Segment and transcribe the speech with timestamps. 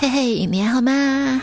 [0.00, 1.42] 嘿嘿，你好吗？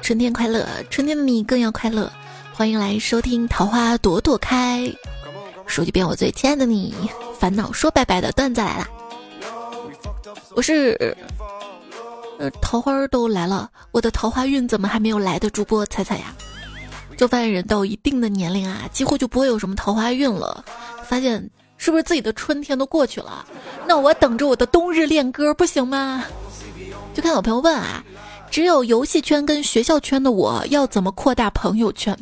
[0.00, 2.10] 春天快乐，春天的你更要快乐。
[2.54, 4.80] 欢迎来收听《桃花朵朵开》，
[5.66, 6.94] 说句遍我最亲爱的你，
[7.38, 8.88] 烦恼说拜拜的段子来了。
[10.54, 11.14] 我是，
[12.38, 16.34] 呃，桃花都来了，我的桃花运怎么还没有来的主播彩彩呀？
[17.18, 20.64] 就发现人到一定的年龄啊，几乎就不会有什么桃花运了。
[21.04, 23.44] 发现是不是自己的春天都过去了？
[23.86, 26.24] 那我等着我的冬日恋歌不行吗？
[27.14, 28.02] 就看有朋友问啊，
[28.50, 32.16] 只有游戏圈跟学校圈的我要怎么扩大朋友圈？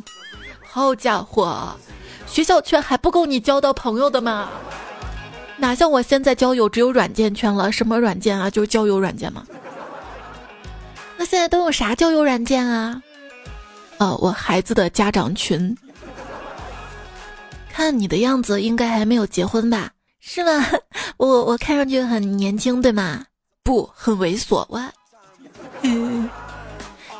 [0.61, 1.69] 好家伙，
[2.27, 4.49] 学校圈还不够你交到朋友的吗？
[5.57, 8.49] 哪像我现在交友只有软件圈了，什么软件啊？
[8.49, 9.45] 就是交友软件吗？
[11.17, 13.01] 那现在都用啥交友软件啊？
[13.97, 15.77] 哦，我孩子的家长群。
[17.71, 19.91] 看你的样子，应该还没有结婚吧？
[20.19, 20.65] 是吗？
[21.17, 23.23] 我我看上去很年轻，对吗？
[23.63, 24.91] 不，很猥琐哇。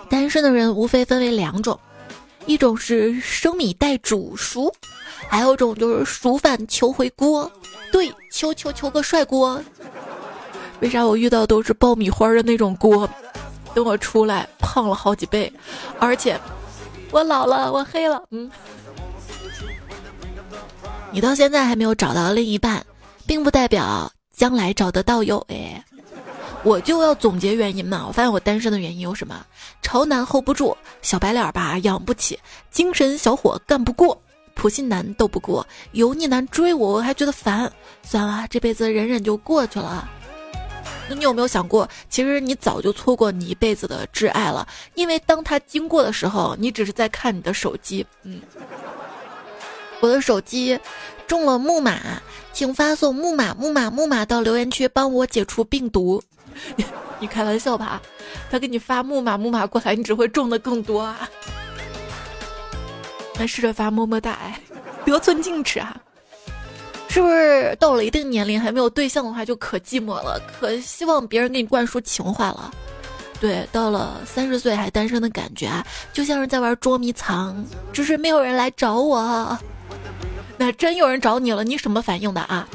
[0.09, 1.79] 单身的人无非分为两种。
[2.47, 4.73] 一种是生米待煮熟，
[5.27, 7.49] 还有一种就是熟饭求回锅。
[7.91, 9.61] 对，求求求个帅锅。
[10.79, 13.07] 为啥我遇到都是爆米花的那种锅？
[13.75, 15.51] 等我出来胖了好几倍，
[15.99, 16.37] 而且
[17.11, 18.21] 我老了，我黑了。
[18.31, 18.49] 嗯，
[21.11, 22.83] 你到现在还没有找到另一半，
[23.27, 25.45] 并不代表将来找得到哟。
[25.49, 25.85] 哎。
[26.63, 29.43] 我就要总结原因嘛，我发现我单身的原因有什么？
[29.81, 34.21] 潮男 hold 不住，小白脸吧养不起，精神小伙干不过，
[34.53, 37.71] 普信男斗不过，油腻男追我我还觉得烦，
[38.03, 40.07] 算了，这辈子忍忍就过去了。
[41.09, 44.67] 那你有没有想过，其实你早就错过你一辈子的挚爱了？
[44.93, 48.05] 因为当他经过的时候，你只是在看你的手机。
[48.21, 48.39] 嗯，
[49.99, 50.79] 我的手机
[51.25, 52.21] 中了木马，
[52.53, 56.21] 请发送木马木马木马到留言区，帮我解除病毒。
[56.75, 56.85] 你
[57.19, 58.01] 你开玩笑吧？
[58.49, 61.29] 他给你发木马木马过来，你只会中的更多啊！
[63.35, 64.37] 那试着发么么哒，
[65.05, 65.95] 得寸进尺啊！
[67.07, 72.71] 是不是到了一定年龄还没有对象的话就可寂寞了，可希望别人给你灌输情话了？
[73.39, 79.57] 对，到了三十岁还单身的感觉啊，就像是在玩捉迷藏，只是没有人来找我。
[80.57, 82.67] 那真有人找你了，你什么反应的啊？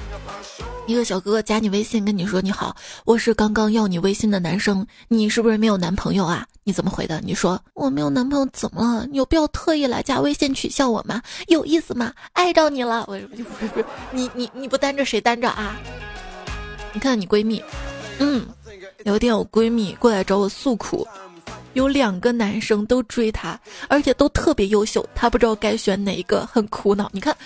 [0.86, 2.74] 一个小哥哥加你微信，跟你说你好，
[3.04, 6.46] 我是刚刚要你微信的男生，你是不是没有男朋友啊？
[6.62, 7.20] 你怎么回的？
[7.24, 9.04] 你说我没有男朋友，怎么了？
[9.06, 11.20] 你有必要特意来加微信取笑我吗？
[11.48, 12.12] 有意思吗？
[12.34, 13.04] 爱着你了？
[13.08, 15.76] 我不是不是你你你不单着谁单着啊？
[16.92, 17.60] 你看你闺蜜，
[18.20, 18.46] 嗯，
[19.04, 21.04] 有一天我闺蜜过来找我诉苦。
[21.74, 23.58] 有两个男生都追她，
[23.88, 27.08] 而且都特别优秀，她不知道该选哪一个，很苦恼。
[27.12, 27.36] 你看，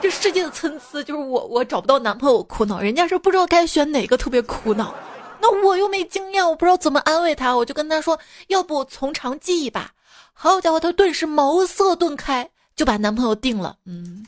[0.00, 4.94] 这世界的参差，就是我我找不到男朋友苦恼，人家是不知道该选哪个，特别苦恼。
[5.40, 8.18] 那我又没经验，我不知道怎么安慰她，我就跟她说，
[8.48, 9.92] 要不从长计议吧。
[10.34, 13.76] 好家伙，她顿时茅塞顿开，就把男朋友定了。
[13.86, 14.26] 嗯。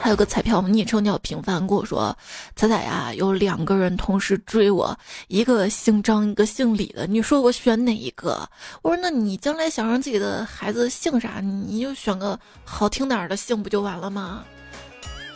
[0.00, 2.16] 还有个彩票昵称叫平凡，跟我说
[2.56, 8.48] ：“彩彩呀，有两个人同时追我，一个姓张，一个姓李的，你说我选哪一个？”
[8.82, 14.44] 我说：“那你将来想让自己的孩子姓啥，你就选个好听点的姓不就完了吗？”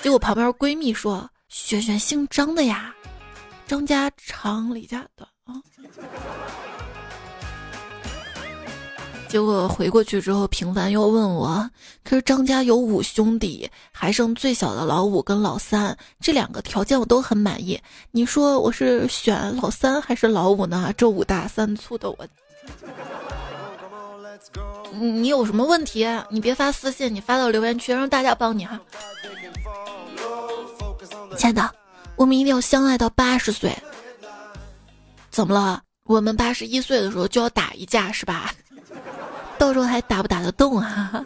[0.01, 2.95] 结果旁边闺蜜说：“选选姓张的呀，
[3.67, 5.61] 张家长，李家短啊。”
[9.33, 11.71] 结果回过去之后，平凡又问我
[12.05, 17.81] ：“可是张家有五兄弟，还剩最小的老五跟老三，这两个条件我都很满意。
[18.11, 20.93] 你说我是选老三还是老五呢？
[20.99, 22.29] 这五大三粗的我，
[25.01, 26.07] 你有什么问题？
[26.29, 28.79] 你别发私信，你发到留言区，让大家帮你哈。
[31.39, 31.71] 亲爱的，
[32.17, 33.75] 我们一定要相爱到八十岁。
[35.31, 35.81] 怎么了？
[36.05, 38.53] 我们八十一岁的时候就要打一架是吧？”
[39.63, 41.25] 到时候还打不打得动啊？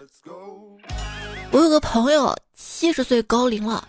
[1.50, 3.88] 我有个朋友七十岁高龄了，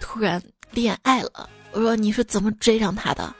[0.00, 1.48] 突然恋爱了。
[1.70, 3.32] 我说你是怎么追上他的？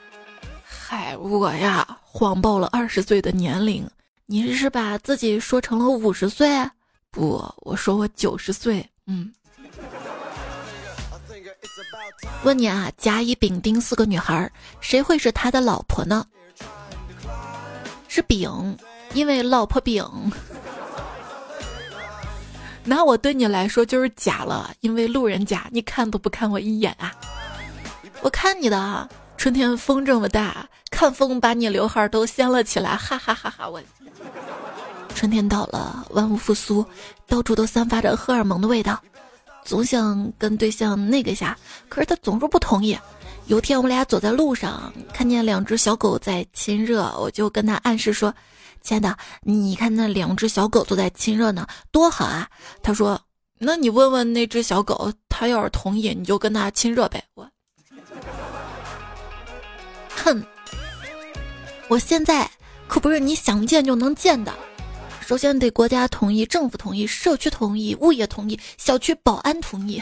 [0.63, 3.85] 嗨，我呀谎报了二十岁的年龄。
[4.27, 6.47] 你是把自己说成了五十岁？
[7.11, 8.89] 不，我说我九十岁。
[9.07, 9.29] 嗯。
[12.43, 14.49] 问你啊，甲乙丙丁四个女孩，
[14.79, 16.25] 谁会是他的老婆呢？
[18.07, 18.77] 是丙。
[19.13, 20.05] 因为老婆饼，
[22.83, 24.71] 那我对你来说就是假了。
[24.81, 27.11] 因为路人甲，你看都不看我一眼啊！
[28.21, 33.67] 我看你的，春天风这么大，看风把你刘海都掀了起来，哈哈哈哈！
[33.67, 33.81] 我
[35.15, 36.85] 春天到了，万物复苏，
[37.27, 39.01] 到处都散发着荷尔蒙的味道，
[39.65, 41.57] 总想跟对象那个下，
[41.89, 42.97] 可是他总是不同意。
[43.47, 48.33] 有天我们俩走在路上，看见两只小狗在亲热，我就跟他暗示说
[48.81, 52.47] ：“亲爱的，你看那两只小狗都在亲热呢，多好啊！”
[52.81, 53.19] 他说
[53.59, 57.49] ：“那你问问那只小狗，它要是同意，你就跟它亲热呗。”我，
[60.15, 60.43] 哼，
[61.87, 62.49] 我现在
[62.87, 64.53] 可不是你想见就能见的。
[65.21, 70.01] 首先得国家同意、政府同意、社区同意、物业同意、小区保安同意。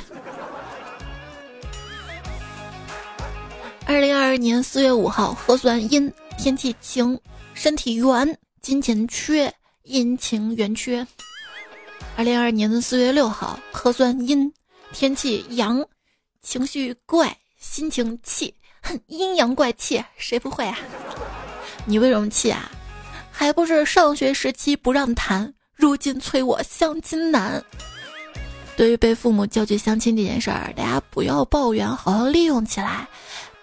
[3.86, 7.20] 二零二二年四月五号，核酸阴，天气晴，
[7.54, 11.06] 身体圆，金钱缺，阴晴圆缺。
[12.16, 14.52] 二零二二年的四月六号，核酸阴，
[14.92, 15.86] 天气阳，
[16.42, 20.78] 情绪怪，心情气，哼，阴阳怪气，谁不会啊？
[21.86, 22.70] 你为什么气啊？
[23.32, 27.64] 还不是上学时期不让谈，如今催我相亲难。
[28.76, 33.08] 对于被父母叫去相亲这件事儿，大家不要抱怨，好好利用起来。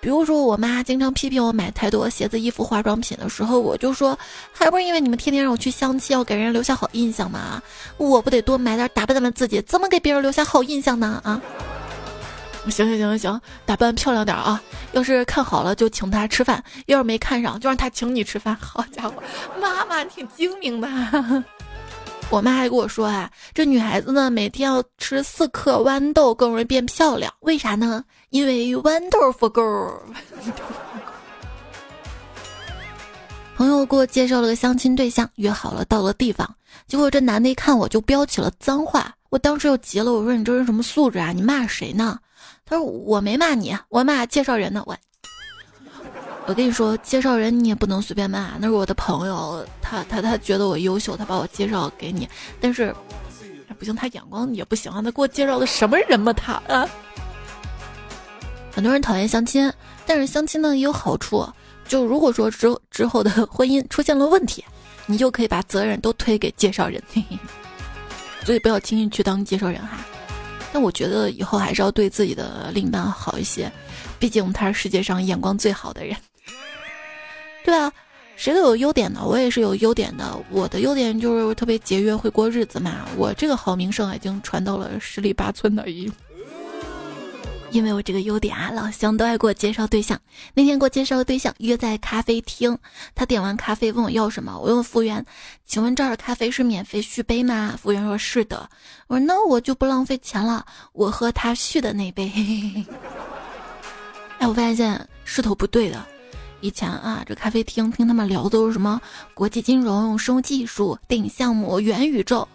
[0.04, 4.18] 比如说，我妈经常批评我买太多鞋子、衣服、化妆品的时候，我就说，
[4.52, 7.62] 还不是因为你们天天让我去相亲，要给人留下好印象吗？
[7.96, 11.22] 我不得多买点，打扮打扮自己，怎么给别人留下好印象呢？
[11.24, 11.40] 啊！
[12.68, 14.62] 行行行行行，打扮漂亮点啊！
[14.92, 18.54] 要是看好了就请他吃饭，要是没看上就让他请你吃饭。
[18.60, 19.14] 好家伙，
[19.58, 20.86] 妈妈挺精明的。
[22.30, 27.32] 我妈还跟我说啊，这女孩子呢每天要吃四颗豌豆，更容易变漂亮。
[27.40, 28.04] 为啥呢？
[28.30, 30.00] 因为豌豆 for girl。
[33.56, 36.52] 朋友给我介绍了个相亲对象，约好了到了地方，
[36.88, 41.30] 结果这男的一看我就飙起了脏话，我当时又急了，我说你这人什么素质啊？
[41.30, 42.18] 你骂谁呢？
[42.66, 44.82] 他说我没骂你，我骂介绍人呢。
[44.86, 44.96] 我，
[46.46, 52.28] 我跟你说，介绍人你也不能随便骂，那是我的朋友，他他他觉得我优秀，他把我介绍给你。
[52.60, 52.94] 但是，
[53.78, 56.34] 不行，他眼光也不行啊，他给我介绍的什么人嘛？
[56.34, 56.86] 他啊，
[58.70, 59.72] 很多人讨厌相亲，
[60.04, 61.48] 但是相亲呢也有好处，
[61.88, 64.62] 就如果说之之后的婚姻出现了问题，
[65.06, 67.02] 你就可以把责任都推给介绍人，
[68.44, 69.98] 所以不要轻易去当介绍人哈。
[70.74, 73.72] 但我觉得以后还是要对自己的另一半好一些，
[74.18, 76.16] 毕竟他是世界上眼光最好的人，
[77.64, 77.90] 对啊，
[78.36, 80.38] 谁都有优点的，我也是有优点的。
[80.50, 83.06] 我的优点就是特别节约，会过日子嘛。
[83.16, 85.84] 我这个好名声已经传到了十里八村的。
[87.70, 90.16] 因为我这个优点啊，老乡都爱给我介绍对象。
[90.54, 92.78] 那天给我介绍个对象，约在咖啡厅。
[93.16, 95.24] 他点完咖啡问我要什么，我问服务员
[95.66, 98.68] ：“请问这儿的咖啡是免费续杯吗？”服务员说：“是的。”
[99.08, 102.30] 我说：“那我就不浪费钱了，我喝他续的那杯。
[104.38, 106.06] ”哎，我发现势头不对的。
[106.64, 108.98] 以前啊，这咖啡厅听他们聊都是什么
[109.34, 112.48] 国际金融、生物技术、电影项目、元宇宙。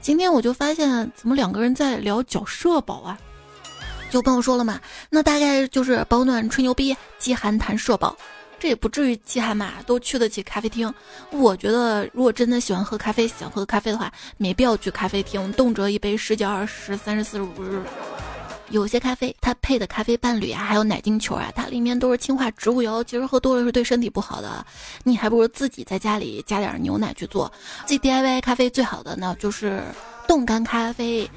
[0.00, 3.18] 今天我就发现，怎么两个人在聊缴社保啊？
[4.08, 4.80] 就跟我说了嘛，
[5.10, 8.16] 那大概就是保暖吹牛逼，饥寒谈社保，
[8.60, 10.94] 这也不至于饥寒嘛，都去得起咖啡厅。
[11.32, 17.82] 我觉得如果真的喜欢喝咖啡，想喝咖啡的话，没必要去咖啡厅，动辄一杯十几、二十、三十、四十、五十。
[18.70, 24.64] 有些咖啡它配的咖啡伴侣啊，还有奶精球啊，它里面都是氢化植物油，其实喝多了是对身体不好的。
[25.02, 27.50] 你还不如自己在家里加点牛奶去做。
[27.84, 29.82] 自己 DIY 咖啡最好的呢，就是
[30.26, 31.28] 冻干咖啡。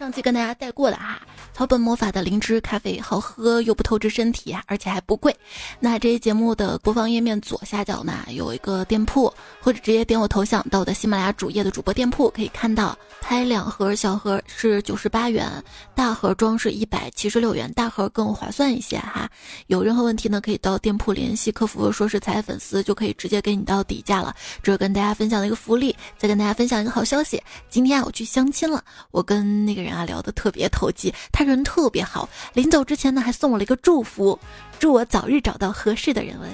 [0.00, 1.20] 上期跟大家带过的哈。
[1.52, 5.36] 草本魔法的灵芝咖啡，好喝又不透支身体，而且还不贵。
[5.78, 12.96] 那这期节目的播放页面左下角呢，有一个店铺，或者直接点我头像到我的喜马拉雅主页的主播店铺，可以看到。
[13.20, 15.46] 拍两盒小盒是九十八元，
[15.94, 19.28] 大盒装是一百七十六元，大盒更划算一些哈。
[19.66, 24.34] 有任何问题呢，可以到店铺联系客服，说是彩粉丝就可以直接给你到底价了。
[24.62, 34.38] 这是跟大家分享的一个福利，再跟大家分享一个好消息，今天啊我去相亲了，我跟那个人啊聊得特别投机，他人特别好，临走之前呢还送我了一个祝福，
[34.78, 36.38] 祝我早日找到合适的人。
[36.40, 36.48] 喂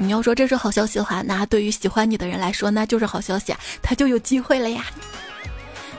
[0.00, 4.84] 你要说这是好消息的话，那对于喜欢你的人来说，那就是好消息啊，他就有机会了呀。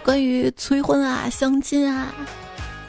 [0.04, 2.14] 关于催婚啊、相亲啊，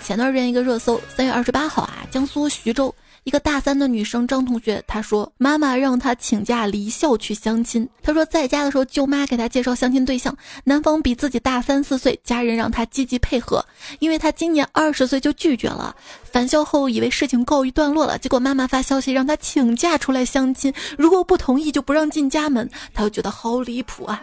[0.00, 7.88] 前段时间一个热搜，三月二十八号啊，江苏徐州一个大三的女生张同学，她说妈妈让她请假离校去相亲。
[8.02, 10.34] 她说在家的时候，舅妈给她介绍相亲对象，
[10.64, 13.64] 男方比自己大三四岁，家人让她积极配合，
[13.98, 15.94] 因为她今年二十岁就拒绝了。
[16.24, 24.22] 返校后以为事情告一段落了，结果妈妈发消息让她请假出来相亲，如果不同意就不让进家门，她就觉得好离谱啊。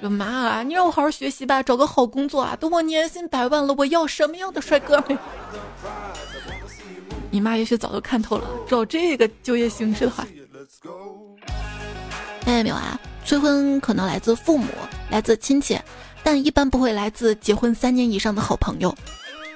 [0.00, 2.56] 说妈啊，你让我好好学习吧，找个好工作啊！
[2.58, 5.02] 等我年薪百万了，我要什么样的帅哥？
[7.30, 10.26] 你妈也许早就看透了，照这个就业形势的话，
[12.42, 12.98] 发现没有啊？
[13.24, 14.66] 催婚可能来自父母，
[15.10, 15.78] 来自亲戚，
[16.24, 18.92] 但一般不会来自结婚三年以上的好朋友，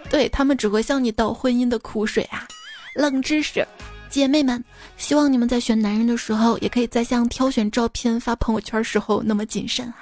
[0.08, 2.46] 对他们只会向你倒婚姻的苦水啊！
[2.94, 3.66] 冷知识，
[4.08, 4.62] 姐妹们，
[4.96, 9.96] 希望你们在选男人的时候，也可以在像挑选照片、发朋友圈时候那么谨慎啊。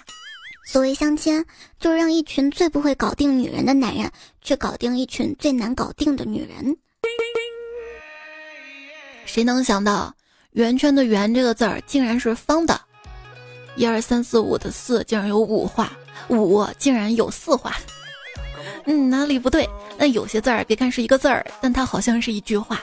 [0.67, 1.43] 所谓相亲，
[1.81, 4.11] 就是让一群最不会搞定女人的男人，
[4.43, 6.77] 去搞定一群最难搞定的女人。
[9.25, 10.13] 谁能想到，
[10.53, 12.81] 圆圈的圆这个字儿竟然是方的？
[13.77, 15.91] 一二三四五的四竟然有五画，
[16.29, 17.75] 五竟然有四画。
[18.85, 19.69] 嗯，哪里不对？
[19.97, 22.81] 那有些字儿别看是一个字儿，但它好像是一句话。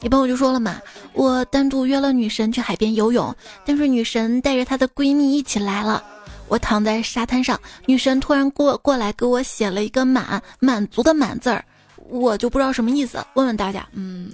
[0.00, 0.80] 你朋友就说了嘛，
[1.12, 6.04] 我单独约了女神去海边游泳，但是女神带着她的闺蜜一起来了。
[6.46, 11.64] 我躺在沙滩上，女神突然过过来给我写了一个满满足的满字儿，
[12.08, 14.30] 我就不知道什么意思，问问大家，嗯，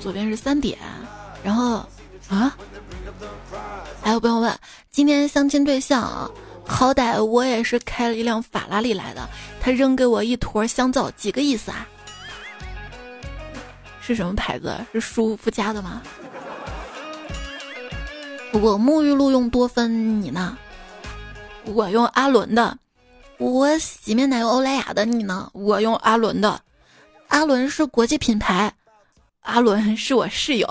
[0.00, 0.78] 左边是三点，
[1.42, 1.84] 然后
[2.28, 2.56] 啊，
[4.02, 4.58] 还有朋友问，
[4.90, 6.30] 今天相亲对象啊，
[6.64, 9.28] 好歹我也是开了一辆法拉利来的，
[9.60, 11.86] 他扔给我一坨香皂，几个意思啊？
[14.00, 14.74] 是什么牌子？
[14.92, 16.00] 是舒肤佳的吗？
[18.52, 20.56] 我沐浴露用多芬，你呢？
[21.64, 22.78] 我用阿伦的。
[23.36, 25.50] 我洗面奶用欧莱雅的，你呢？
[25.52, 26.60] 我用阿伦的。
[27.28, 28.72] 阿伦是国际品牌，
[29.48, 30.68] 阿伦是我室友。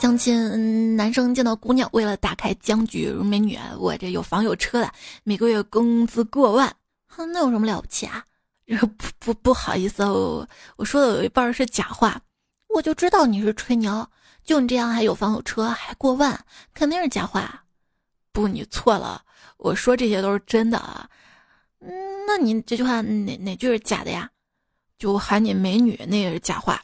[0.00, 4.90] 相亲，男生见到姑娘，为了打开僵局，如美女，我这有房有车的，
[5.22, 6.74] 每个月工资过万，
[7.06, 8.24] 哼，那有什么了不起啊？
[8.66, 12.20] 不不不好意思哦，我说的有一半是假话。
[12.68, 14.04] 我就知道你是吹牛，
[14.44, 17.62] 就你这样还有房有车还过万，肯定是假话。
[18.32, 19.22] 不，你错了，
[19.58, 21.08] 我说这些都是真的啊。
[21.80, 21.90] 嗯，
[22.26, 24.28] 那你这句话哪哪句是假的呀？
[24.98, 26.82] 就喊你美女，那也是假话。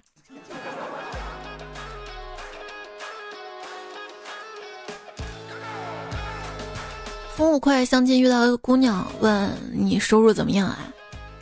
[7.35, 10.79] 风五快相亲遇到一个姑娘，问你收入怎么样啊？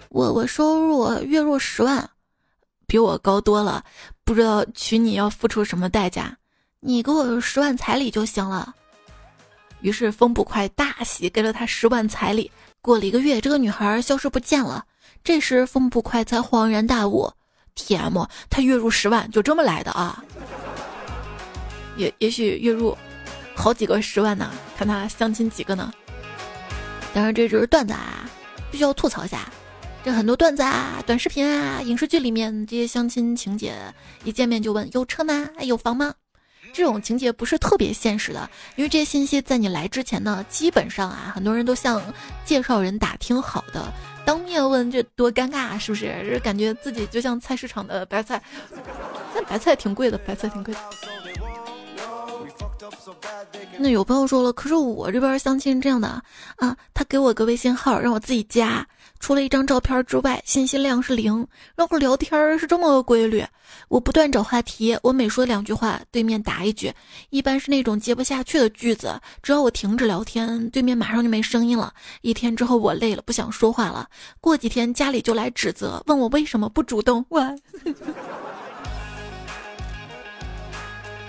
[0.08, 2.08] 我我收入月入十万。
[2.86, 3.84] 比我高多了，
[4.24, 6.36] 不知道娶你要付出什么代价，
[6.80, 8.74] 你给我十万彩礼就行了。
[9.80, 12.50] 于是风不快大喜，给了他十万彩礼。
[12.80, 14.84] 过了一个月，这个女孩消失不见了。
[15.24, 17.32] 这时风不快才恍然大悟
[17.74, 18.24] ：T.M.
[18.50, 20.22] 他月入十万就这么来的啊！
[21.96, 22.96] 也也许月入
[23.54, 25.92] 好几个十万呢，看他相亲几个呢。
[27.14, 28.28] 当然这只是段子啊，
[28.70, 29.40] 必须要吐槽一下。
[30.04, 33.74] 这很多段子啊、短视频啊、影视剧里面这些相亲情节，
[34.24, 35.48] 一见面就问有车吗？
[35.60, 36.14] 有房吗？
[36.72, 42.02] 这种情节不是特别现实的，因为这些信息在你来之前呢，基本上啊，很多人都向
[42.44, 43.92] 介绍人打听好的，
[44.24, 46.14] 当面问这多尴尬，是不是？
[46.28, 48.42] 这感觉自己就像菜市场的白菜，
[49.34, 50.80] 但白菜挺贵的，白菜挺贵的。
[53.78, 56.22] 那有朋友说了，可是我这边相亲这样的
[56.56, 58.86] 啊，他给我个微信号让我自己加，
[59.22, 63.46] 除了一张照片之外，信息量是零，然后聊天是这么个规律。
[63.86, 66.92] 我不断找话题，我每说两句话，对面答一句，
[67.30, 69.14] 一般是那种接不下去的句子。
[69.40, 71.94] 只要我停止聊天，对面马上就没声音了。
[72.22, 74.08] 一天之后我累了，不想说话了。
[74.40, 77.24] 过几天家里就来指责，问我为什么不主动。
[77.28, 77.54] 哇。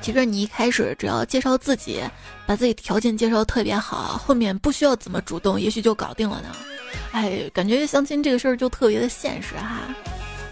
[0.02, 2.02] 其实你一开始只要介绍自己，
[2.48, 6.50] 把自己条件介绍特别好，后面不需要怎么主动，也许就搞定了呢。
[7.12, 9.82] 哎，感觉相亲这个事儿就特别的现实哈。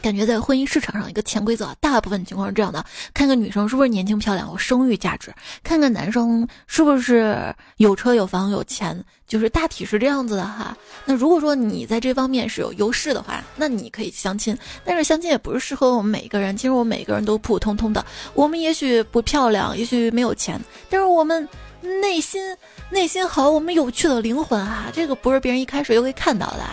[0.01, 2.83] 感觉在婚姻市场上，一个潜规则，大部分情况是这样的：
[3.13, 5.29] 看个女生是不是年轻漂亮，有生育价值；
[5.61, 10.75] 看个男生是不是有车有房有钱，就是大体是这样子的哈。
[11.05, 14.57] 那如果说你在这方面是有优势的话，那你可以相亲。
[14.83, 16.57] 但是相亲也不是适合我们每一个人。
[16.57, 21.47] 其实我们每个人都普普通通的，我们也许不漂亮，也许没有钱，但是我们
[21.81, 22.55] 内心
[22.89, 26.63] 内心好，我们有趣的灵魂啊，这个不是别人一开始就可以看到的。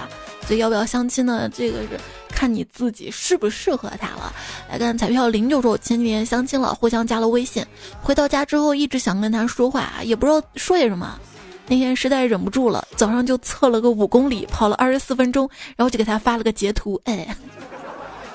[0.46, 1.50] 所以要不要相亲呢？
[1.54, 1.98] 这个是。
[2.30, 4.32] 看你自己适不适合他了。
[4.70, 7.66] 来看彩票零就说，我前几天相亲了，互相加了微信。
[8.00, 11.18] 回到家之后，一直想跟他说话，也不知道说些什么。
[11.66, 17.00] 那天实在忍不住了，早上就测了个五公里，跑了二十四分钟，然后就给他发了个截图。
[17.06, 17.26] 哎，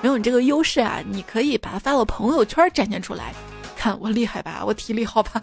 [0.02, 3.34] 没有你这个优势啊，你可以把它发到朋友圈展现出来，
[3.78, 5.42] 看我厉害吧，我体力好吧。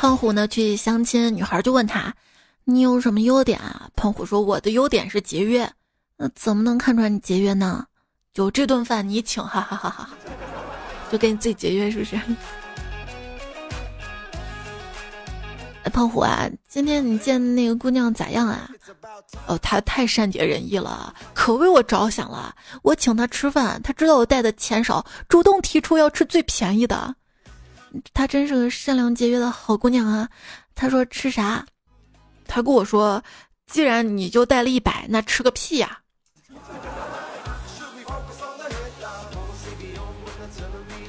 [0.00, 2.14] 胖虎呢去相亲，女孩就问他
[2.64, 5.70] ：“你有什么优点啊？”胖虎说：“我的优点是节约。”
[6.16, 7.84] 那怎么能看出来你节约呢？
[8.32, 10.08] 就这顿饭你请，哈哈哈哈！
[11.12, 12.16] 就给你自己节约，是不是？
[15.82, 18.70] 哎，胖虎啊，今天你见那个姑娘咋样啊？
[19.46, 22.54] 哦，她太善解人意了，可为我着想了。
[22.82, 27.14] 我请她吃饭，她知道我带的钱少，主动提出要吃最便宜的。
[28.12, 30.28] 她真是个善良节约的好姑娘啊！
[30.74, 31.66] 她说吃啥？
[32.46, 33.22] 她跟我说。
[33.66, 36.00] 既然你就带了一百，那吃个屁呀！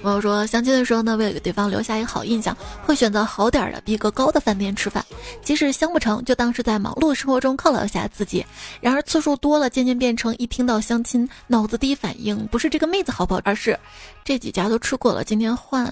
[0.01, 5.05] 朋友说，相亲的时候呢，为了给对方留下一个好印象，会选择好点儿的、逼格高的饭店吃饭。
[5.43, 8.43] 即使相不成就当是在忙碌的生活中犒劳一下自己。
[8.79, 13.79] 然而次数多了，渐渐变成一听到相亲，脑子第一反应不是这个妹子好不好，而是
[14.23, 15.85] 这几家都吃过了，今天换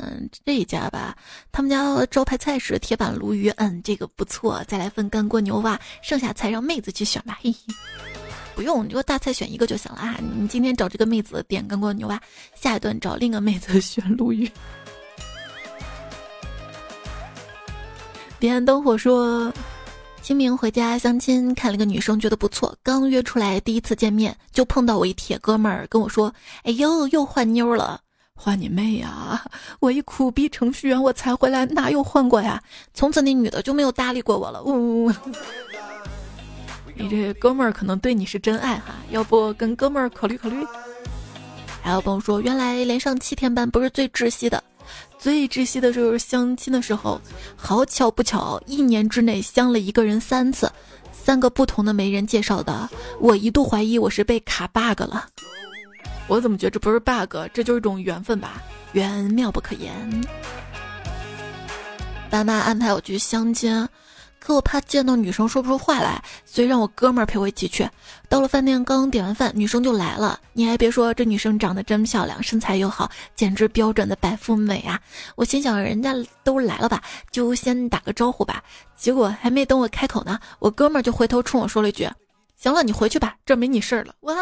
[0.44, 1.16] 这一家吧。
[1.51, 4.63] 他们家招牌菜是铁板鲈鱼，嗯，这个不错。
[4.68, 7.38] 再来份干锅牛蛙，剩下菜让妹子去选吧。
[7.44, 7.74] 嘿嘿。
[8.60, 10.20] 不用，你就大菜选一个就行了啊！
[10.20, 12.22] 你今天找这个妹子点干锅牛蛙，
[12.54, 14.51] 下一顿找另一个妹子选鲈鱼。
[18.38, 19.50] 彼岸灯火说，
[20.22, 28.01] 清明回家相亲，看了个女生，觉得不错，刚约出来第一次见面，就碰到我一铁哥们儿跟我说：“哎呦，又换妞了，
[28.36, 29.42] 换你妹呀！
[29.80, 32.62] 我一苦逼程序员，我才回来，哪有换过呀？
[32.94, 35.13] 从此那女的就没有搭理过我了。”呜呜。
[37.00, 40.68] 你这哥们儿可能对你是真爱哈，要不跟哥们儿考虑考虑。
[41.82, 44.62] 还有朋友说，原来连上七天班不是最窒息的，
[45.18, 47.20] 最窒息的就是相亲的时候，
[47.56, 50.70] 好巧不巧，一年之内相了一个人三次，
[51.13, 52.89] 三个不同的媒人介绍的，
[53.22, 55.25] 我一度怀疑我是被卡 bug 了。
[56.27, 58.62] 我怎么觉得这不是 bug，这就是一种缘分吧？
[58.91, 59.89] 缘妙不可言。
[62.29, 63.88] 爸妈安排我去相亲。
[64.39, 67.88] 可我怕见到女生说不出话来，所以让我哥们儿陪我一起去。
[68.27, 70.39] 到了饭店，刚点完饭，女生就来了。
[70.53, 75.00] 你还别说，这女生长得真漂亮，身材又好，简直标准的白富美啊！
[75.36, 78.63] 我心想，人家都来了吧，就先打个招呼吧。
[78.98, 82.10] 结果还没等我开口呢，我哥们儿就回头冲我说了一句
[82.55, 84.36] ：“行了，你回去吧，这没你事儿了。”我，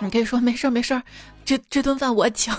[0.00, 1.02] 你可以说没事儿没事儿，
[1.44, 2.52] 这这顿饭我请。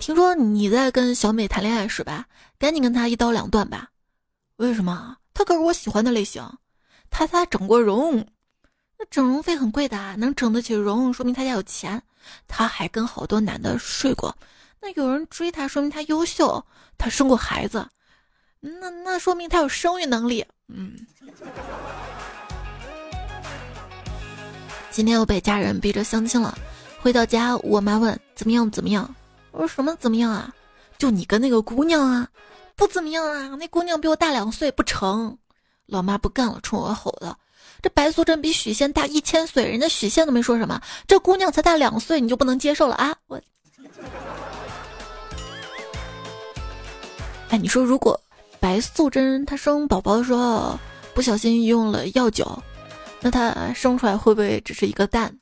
[0.00, 2.24] 听说你在跟小美谈恋爱是吧？
[2.58, 3.90] 赶紧跟她一刀两断吧。
[4.56, 5.18] 为什么？
[5.34, 6.42] 她可是我喜欢的类型。
[7.10, 8.26] 她她整过容，
[8.98, 12.02] 那整容费很贵的，能整得起容，说明她家有钱。
[12.48, 14.34] 她还跟好多男的睡过，
[14.80, 16.64] 那有人追她，说明她优秀。
[16.96, 17.86] 她生过孩子，
[18.60, 20.44] 那那说明她有生育能力。
[20.68, 20.96] 嗯。
[24.90, 26.56] 今天又被家人逼着相亲了，
[27.00, 29.14] 回到家，我妈问怎么样怎么样。
[29.52, 30.52] 我说什么怎么样啊？
[30.98, 32.28] 就你跟那个姑娘啊，
[32.76, 33.56] 不怎么样啊。
[33.58, 35.36] 那姑娘比我大两岁，不成。
[35.86, 37.36] 老妈不干了，冲我吼道
[37.82, 43.40] ：“这白素贞比许仙大一千岁，人家许仙都没说什么，这姑娘才大两岁，你就不能接受了啊？”我，
[47.48, 48.20] 哎，你说如果
[48.60, 50.78] 白素贞她生宝宝的时候
[51.12, 52.62] 不小心用了药酒，
[53.20, 55.36] 那她生出来会不会只是一个蛋？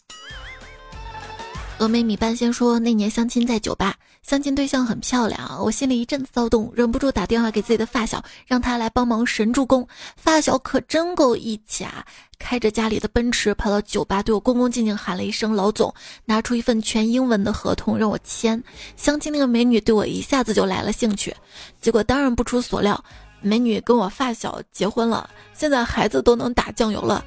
[1.79, 9.87] 峨眉米半仙说：“那年相亲在酒吧，相亲对象很漂亮，我心里一阵骚动，忍不住打电话给自己的发小，让他来帮忙神助攻。
[10.17, 12.05] 发小可真够义气啊，
[12.37, 15.95] 开着家里的奔驰跑到酒吧，对我恭恭敬敬喊了一声‘老总’，
[16.27, 18.61] 拿出一份全英文的合同让我签。
[18.97, 21.33] 相亲那个美女对我一下子就来了兴趣，
[21.81, 23.01] 结果当然不出所料，
[23.41, 27.25] 美女跟我发小结婚了，现在孩子都能打酱油了，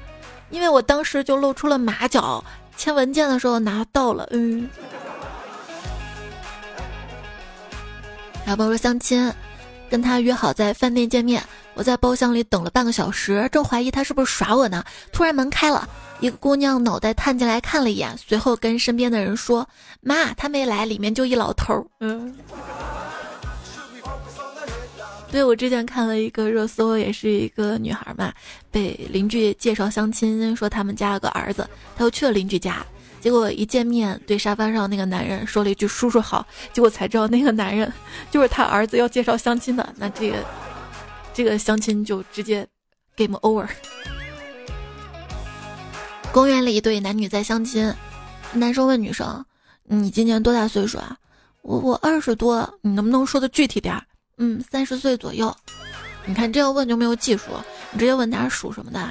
[0.50, 2.44] 因为我当时就露出了马脚。”
[2.82, 4.68] 签文件的时候拿到了，嗯。
[8.44, 9.32] 然后说相亲，
[9.88, 11.40] 跟他约好在饭店见面。
[11.74, 14.82] 我在包厢里等了半个小时，正怀疑他是不是耍我呢。
[15.12, 19.64] 突然门开了，一个姑娘脑袋探进来看了一眼，随后跟身边的人说
[20.02, 22.34] ：“妈，他没来，里面就一老头。”嗯。
[25.32, 28.30] 对，我之前看了一个热搜，也是一个女孩嘛，
[28.70, 31.66] 被邻居介绍相亲，说他们家有个儿子，
[31.96, 32.84] 她又去了邻居家，
[33.18, 37.90] 结果一见面，对沙发上那个男人说了一句“叔叔好”，结果才知道那个男人
[38.30, 40.36] 就是他儿子要介绍相亲的，那这个
[41.32, 42.68] 这个相亲就直接
[43.16, 43.66] game over。
[46.30, 47.90] 公园里一对男女在相亲，
[48.52, 49.42] 男生问女生
[49.88, 51.16] ：“你今年多大岁数啊
[51.62, 52.70] ？”“我我二十多。
[52.82, 54.04] ”“你能不能说的具体点儿？”
[54.36, 55.54] 嗯，三十岁左右。
[56.24, 57.46] 你看这样问就没有技术，
[57.90, 59.08] 你直接问他属什么的。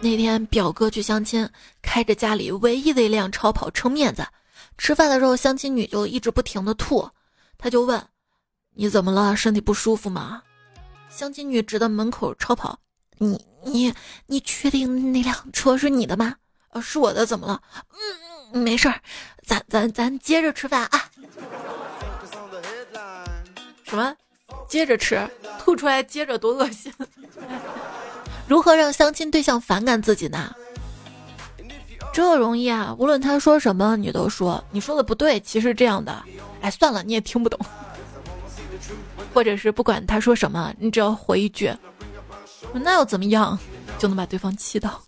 [0.00, 1.48] 那天表哥去相亲，
[1.80, 4.26] 开着家里唯一的一辆超跑撑面子。
[4.78, 7.08] 吃饭的时候，相亲女就一直不停的吐，
[7.56, 8.02] 他就问
[8.74, 9.36] ：“你怎么了？
[9.36, 10.42] 身体不舒服吗？”
[11.08, 12.76] 相亲女指的门口超跑
[13.18, 13.94] ：“你你
[14.26, 16.34] 你确定那辆车是你的吗
[16.70, 17.62] ？”“呃，是我的，怎么了
[18.52, 19.00] ？”“嗯，没事儿，
[19.46, 21.10] 咱咱咱接着吃饭啊。”
[23.92, 24.16] 什么？
[24.66, 25.20] 接着吃，
[25.58, 26.90] 吐出来接着多恶心！
[28.48, 30.50] 如何让相亲对象反感自己呢？
[32.10, 32.96] 这容易啊！
[32.98, 35.38] 无论他说什么，你都说你说的不对。
[35.40, 36.24] 其实这样的，
[36.62, 37.60] 哎，算了，你也听不懂。
[39.34, 41.70] 或者是不管他说什么，你只要回一句，
[42.72, 43.58] 那又怎么样，
[43.98, 45.02] 就能把对方气到。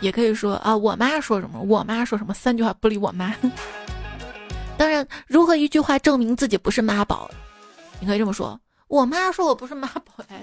[0.00, 3.32] 也可以说啊，我妈说什么，我妈说什么，三句话不理我妈。
[4.80, 7.30] 当然，如何一句话证明自己不是妈宝？
[8.00, 10.24] 你可以这么说：我妈说我不是妈宝。
[10.28, 10.42] 哎。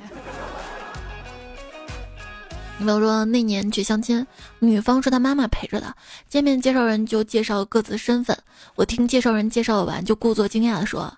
[2.77, 4.23] 你比如说那年去相亲，
[4.59, 5.91] 女方是她妈妈陪着的。
[6.29, 8.37] 见面介绍人就介绍各自身份，
[8.75, 11.11] 我听介绍人介绍完，就故作惊讶的说：“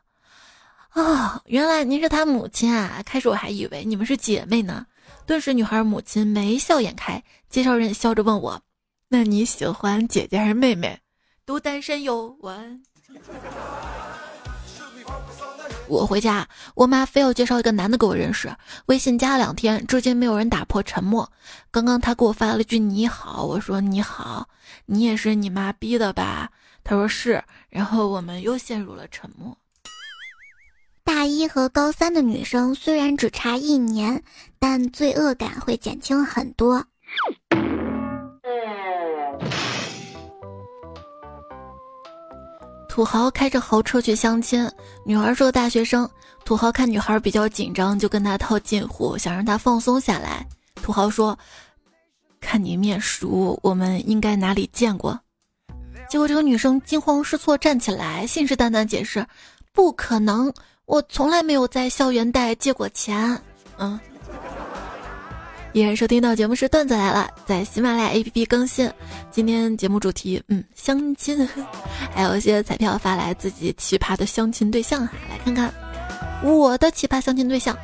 [0.95, 3.03] 啊，原来您是他母亲啊！
[3.05, 4.86] 开始我还以为你们是姐妹呢。”
[5.27, 8.62] 顿时女孩母亲眉笑眼开，介绍人笑着问我
[9.10, 10.97] ：“那你喜欢姐姐还是妹妹？”
[11.43, 12.82] 都单身哟，晚安。
[15.88, 18.56] 我回家，我妈非要介绍一个男的给我认识。
[18.86, 21.30] 微信加了两天，至今没有人打破沉默。
[21.72, 24.48] 刚刚他给我发了句“你好”，我说“你好”，
[24.86, 26.52] 你也是你妈逼的吧？
[26.84, 27.43] 他说是。
[27.69, 29.58] 然后我们又陷入了沉默。
[31.04, 34.24] 大一和高三的女生虽然只差一年，
[34.60, 36.86] 但罪恶感会减轻很多。
[42.99, 44.69] 土豪开着豪车去相亲，
[45.05, 46.07] 女孩是个大学生。
[46.43, 50.45] 土豪看女孩比较紧张，就跟她套近乎，想让她放松下来。
[50.75, 51.39] 土豪说
[52.41, 55.17] ：“看你面熟，我们应该哪里见过？”
[56.12, 59.25] 结果这个女生惊慌失措站起来，信誓旦旦解释
[59.71, 60.51] ：“不可能，
[60.83, 63.41] 我从来没有在校园贷借过钱。”
[63.79, 63.97] 嗯。
[65.71, 68.91] 依然收听到节目是段子来了，在喜马拉雅 APP 更新。
[69.29, 71.47] 今天节目主题，嗯，相亲，
[72.15, 75.71] 还有一些彩票发来自己奇葩的相亲对象哈，来看看
[76.43, 77.77] 我的奇葩相亲对象，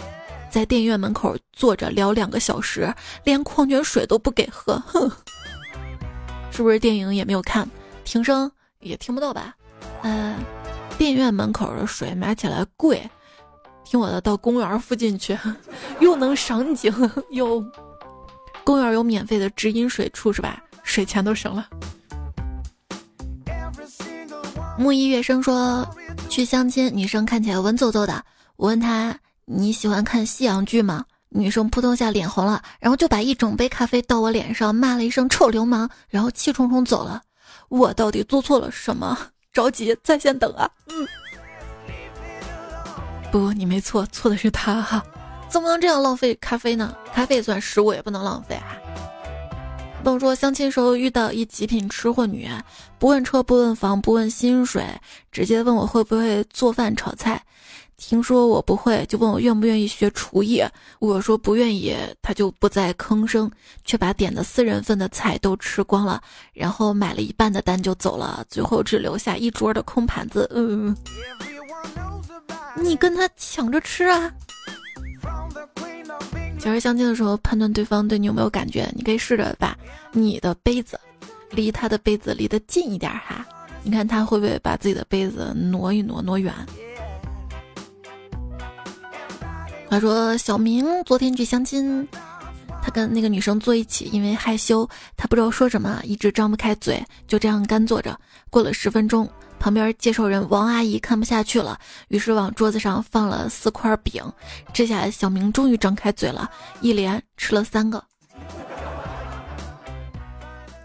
[0.50, 2.92] 在电影院门口坐着聊两个小时，
[3.24, 5.10] 连矿泉水都不给喝，哼，
[6.52, 7.70] 是不是电影也没有看，
[8.04, 9.54] 听声也听不到吧？
[10.02, 10.36] 嗯，
[10.98, 13.00] 电影院门口的水买起来贵。
[13.86, 15.38] 听我的，到公园附近去，
[16.02, 16.92] 又能赏景，
[17.30, 17.64] 又
[18.64, 20.62] 公园有免费的直饮水处是吧？
[20.84, 21.68] 水钱都省了。
[24.78, 25.88] 木易月生说
[26.28, 28.22] 去相亲，女生看起来文绉绉的。
[28.58, 31.06] 我问他你喜欢看西洋剧吗？
[31.30, 37.22] 女生扑通一下脸红了，然后就把一整杯咖啡倒我脸上，骂了一声臭流氓，然后气冲冲走了。
[37.70, 39.18] 我到底做错了什么？
[39.54, 40.70] 着急，在线等啊。
[40.88, 41.08] 嗯。
[43.36, 45.04] 不，你没错，错的是他哈，
[45.50, 46.96] 怎么能这样浪费咖啡呢？
[47.14, 48.78] 咖啡算食物，也不能浪费哈。
[50.06, 52.50] 等说相亲时候遇到一极品吃货女，
[52.98, 54.86] 不问车不问房不问薪水，
[55.34, 57.44] 直接问我会不会做饭炒菜。
[57.98, 60.64] 听说我不会，就问我愿不愿意学厨艺。
[61.00, 63.52] 我说不愿意，他就不再吭声，
[63.84, 66.22] 却把点的四人份的菜都吃光了，
[66.54, 70.50] 然后买了一半的单就走了，最后只留下一桌的空盘子。
[70.56, 70.96] 嗯。
[72.76, 74.32] 你跟他抢着吃啊！
[76.60, 79.78] 其实相亲的时候判断对方对你有没有感觉，你可以试着把
[80.12, 81.00] 你的杯子
[81.52, 83.46] 离他的杯子离得近一点哈，
[83.84, 86.54] 你看他会不会把自己的杯子挪一挪挪远？
[89.90, 92.08] 他说小明昨天去相亲，
[92.86, 98.16] 他跟那个女生坐一起，因为害羞，他不知道说什么，一直张不开嘴，就这样干坐着。
[98.52, 99.28] 过了十分钟。
[99.58, 104.24] 旁边介绍人王阿姨看不下去了，于是往桌子上放了四块饼。
[104.72, 106.48] 这下小明终于张开嘴了，
[106.82, 108.04] 一连吃了三个。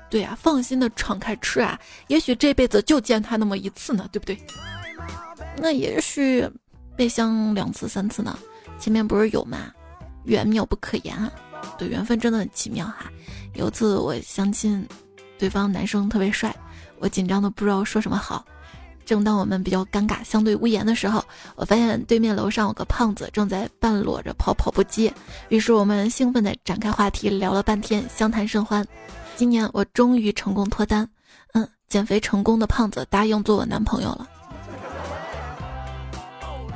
[0.08, 4.38] 对呀，放心的敞开吃啊，也许这辈子就见他那么一次呢，对不对？
[5.58, 6.48] 那也许
[6.96, 8.38] 被相两次三次呢，
[8.78, 9.70] 前面不是有吗？
[10.24, 11.30] 缘妙不可言啊，
[11.78, 13.10] 对，缘分真的很奇妙哈。
[13.54, 14.86] 有次我相亲，
[15.38, 16.54] 对方男生特别帅，
[16.98, 18.44] 我紧张的不知道说什么好。
[19.06, 21.24] 正当我们比较尴尬、相对无言的时候，
[21.56, 25.12] 我发现对面楼上有个胖子正在半裸着跑跑步机。
[25.48, 28.86] 于是我们兴奋地展开话题，聊了半天，相谈甚欢。
[29.34, 31.08] 今年我终于成功脱单，
[31.54, 34.28] 嗯，减肥成功的胖子答应做我男朋友了。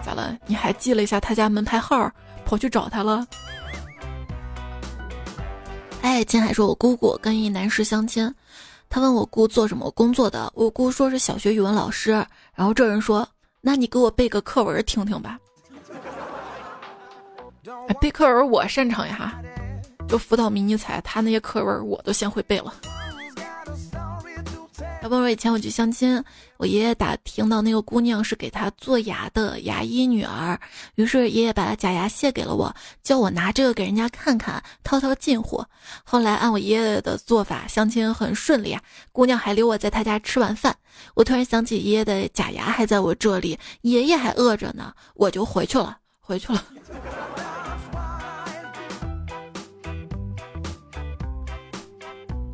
[0.03, 0.37] 咋了？
[0.47, 2.11] 你还记了一下他家门牌号，
[2.45, 3.25] 跑去找他了？
[6.05, 8.31] 哎，金海说，我姑姑跟一男士相亲。
[8.91, 12.11] 他问我姑做什么工作的，我姑说是小学语文老师。
[12.55, 13.27] 然后这人说
[13.63, 15.39] ：“那你给我背个课文听听吧。”，
[18.03, 19.41] 背课文我擅长呀，
[20.07, 22.75] 就辅导迷你彩，他那些课文我都先会背了。
[25.01, 26.23] 他问我以前我去相亲，
[26.65, 30.59] 我爷爷打听到那个姑娘是给他做牙的牙医女儿，
[30.95, 35.63] 于是爷爷把假牙卸给了我，叫我拿这个给人家看看，套套近乎。
[36.05, 38.81] 后来按我爷爷的做法，相亲很顺利啊，
[39.13, 40.75] 姑娘还留我在他家吃晚饭。
[41.13, 46.65] 我突然想起爷爷的假牙还在我这里，爷爷还饿着呢，我就回去了，回去了。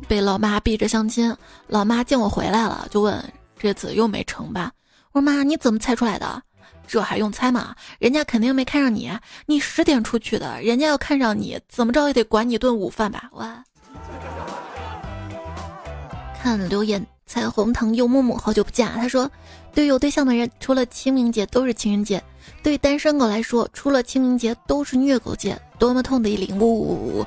[0.05, 1.33] 被老妈逼着相亲，
[1.67, 3.17] 老妈见我回来了，就问
[3.61, 4.71] ：“这次又没成吧？”
[5.13, 6.41] 我说：“妈，你怎么猜出来的？
[6.87, 7.75] 这还用猜吗？
[7.99, 9.11] 人家肯定没看上你，
[9.45, 13.63] 你十点出去的，人家要看上你，怎么着也得管你顿午饭吧？”哇！
[16.41, 18.89] 看留言，彩虹糖柚木木，好久不见！
[18.93, 19.29] 他说
[19.75, 22.19] ：“对有对象的人，除了清明节都是情人节；
[22.63, 27.25] 对单身狗来说，除了清明节都是虐狗节。”多么痛的领悟！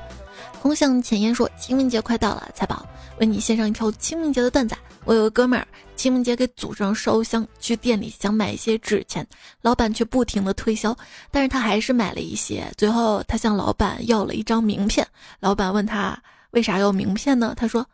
[0.63, 2.87] 空向浅烟说：“清明节快到了，财宝
[3.19, 4.75] 为你献上一条清明节的段子。
[5.05, 9.27] 我有个哥们儿，清明节给祖上烧香，去店里想买一些纸钱，
[9.61, 10.97] 老板却不停的推销，
[11.31, 12.71] 但是他还是买了一些。
[12.77, 15.07] 最后他向老板要了一张名片，
[15.41, 16.21] 老板问他
[16.53, 17.55] 为啥要名片呢？
[17.57, 17.87] 他说：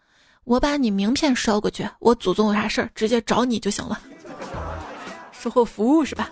[0.44, 4.00] 我把你名片捎过去，我祖宗有啥事儿直接找你就行了。
[5.32, 6.30] 售后服务是吧？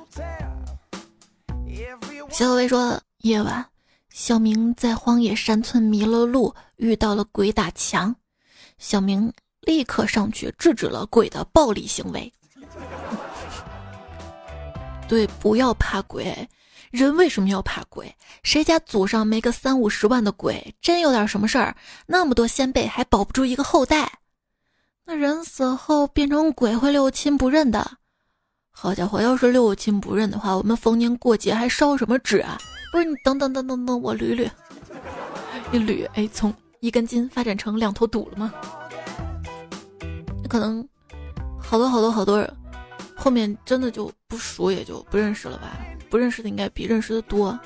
[2.30, 3.64] 小薇说：夜晚。”
[4.10, 8.14] 小明在荒野山村迷了路，遇到了鬼打墙。
[8.78, 9.32] 小明
[9.68, 12.32] 立刻上去制止了鬼的暴力行为。
[15.06, 16.48] 对，不要怕鬼。
[16.90, 18.10] 人为什么要怕鬼？
[18.42, 20.74] 谁家祖上没个三五十万的鬼？
[20.80, 21.76] 真有点什么事儿，
[22.06, 24.10] 那么多先辈还保不住一个后代。
[25.04, 27.98] 那人死后变成鬼会六亲不认的。
[28.70, 32.56] 好家伙，要是六亲不认的话，我们逢年过节还烧什么纸啊？
[32.90, 34.48] 不是你等等等等等，我捋捋，
[35.72, 38.50] 一捋，哎，从一根筋发展成两头堵了吗？
[40.48, 40.86] 可能
[41.60, 42.56] 好多好多好多人，
[43.14, 45.78] 后面真的就不熟，也就不认识了吧？
[46.08, 47.58] 不认识的应该比认识的多。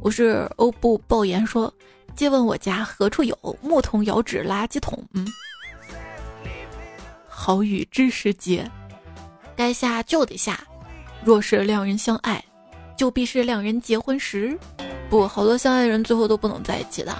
[0.00, 1.72] 我是欧布爆言说，
[2.16, 5.02] 借问我家何处有牧童遥指垃圾桶？
[5.14, 5.26] 嗯，
[7.28, 8.68] 好雨知时节，
[9.54, 10.58] 该下就得下。
[11.24, 12.44] 若是两人相爱。
[12.96, 14.58] 就必是两人结婚时，
[15.08, 17.16] 不，好多相爱的人最后都不能在一起的。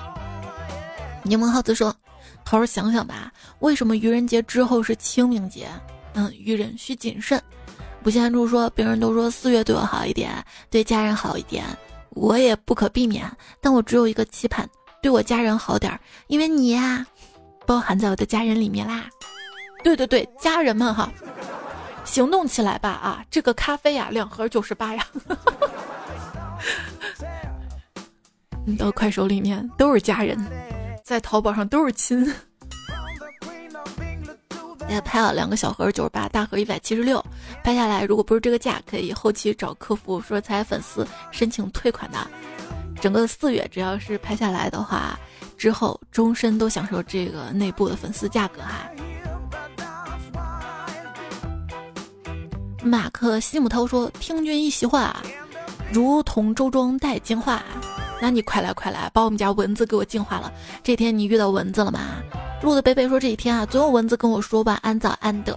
[1.22, 1.94] 柠檬耗子说
[2.48, 5.68] ：“好好想想吧，为什么愚人节之后是清明节？
[6.14, 7.38] 嗯，愚人需谨慎。”
[8.02, 11.62] 不羡处说：“别人都说四月对我好一点，对家人好一点，
[12.10, 13.30] 我也不可避免。
[13.60, 14.66] 但我只有一个期盼，
[15.02, 17.06] 对我家人好点儿，因为你呀，
[17.66, 19.04] 包含在我的家人里面啦。
[19.84, 21.12] 对对对，家人们哈。”
[22.06, 23.22] 行动起来吧啊！
[23.30, 25.04] 这个咖啡呀，两盒九十八呀。
[28.64, 30.38] 你到快手里面都是家人，
[31.08, 32.20] 在淘宝上都是亲。
[34.90, 37.24] 也，拍了两个小盒九十八，大盒一百七十六。
[37.64, 42.18] 拍下来，如果不是这个价，可以后期找客服说才粉丝申请退款的。
[43.00, 45.18] 整个四月，只要是拍下来的话，
[45.56, 48.90] 之后终身都享受这个内部的粉丝价格哈。
[52.82, 55.16] 马克西姆涛说：“听君一席话，
[55.90, 57.62] 如同周庄带金话。
[58.20, 60.52] 那你快来快来，把我们家蚊子给我净化了。
[60.82, 62.00] 这天你遇到蚊子了吗？”
[62.62, 65.56] 路的贝贝说：“这几天啊，总有蚊子跟我说晚安早安的。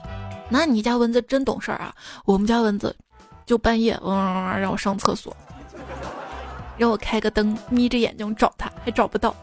[0.49, 1.93] 那你家蚊子真懂事儿啊！
[2.25, 2.95] 我们家蚊子
[3.45, 5.35] 就半夜嗡嗡嗡让我上厕所，
[6.77, 9.35] 让我开个灯，眯着眼睛找它，还找不到。”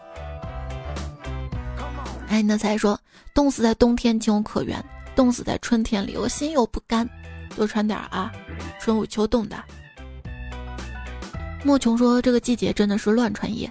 [2.29, 2.97] 哎，那才说
[3.35, 4.85] ：“冻死在冬天情有可原，
[5.17, 7.09] 冻死在春天里我心有不甘。”
[7.57, 8.31] 多穿点啊，
[8.79, 9.57] 春捂秋冻的。
[11.69, 13.69] 莫琼说：“这个季节真的是乱穿衣。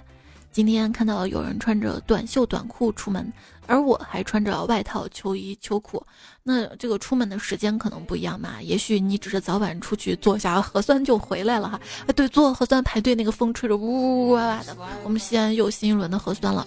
[0.52, 3.28] 今天看到有人穿着短袖短裤出门，
[3.66, 6.00] 而我还穿着外套、秋衣、秋裤。
[6.44, 8.62] 那这个出门的时间可能不一样嘛？
[8.62, 11.80] 也许你只是早晚出去做下核酸就回来了哈。
[12.06, 14.76] 啊，对，做核酸排队那个风吹着呜呜哇哇的。
[15.02, 16.64] 我们西安又新一轮的核酸了，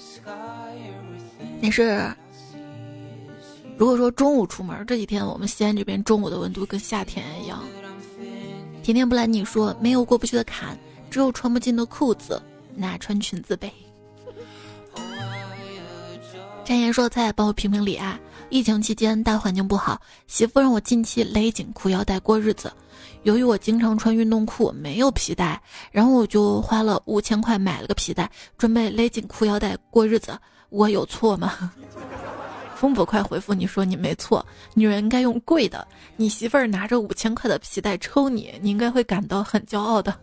[1.61, 2.13] 但是。”
[3.79, 7.63] 如果说中午出门，这几天我们西安这边中午的温度跟夏天一样。
[8.83, 10.77] 甜甜不来，你说没有过不去的坎，
[11.11, 12.41] 只有穿不进的裤子，
[12.73, 13.71] 那穿裙子呗。
[16.63, 18.17] 展言说：“菜帮我评评理啊！
[18.49, 22.71] 疫情期间大环境不好，媳妇让我近期勒紧裤腰带过日子。
[23.23, 30.37] 由于我经常穿运动裤，没有皮带，然后我就花了五千块买了个皮带，准备勒紧裤腰带过日子。
[30.69, 31.71] 我有错吗？”
[32.75, 34.43] 风不快回复你说你没错，
[34.73, 35.85] 女人应该用贵的。
[36.15, 40.15] 你媳妇儿拿着五千块的皮带抽你，你应该会感到很骄傲的。